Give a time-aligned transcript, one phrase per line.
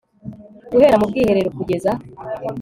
[0.71, 1.91] guhera mubwiherero kugeza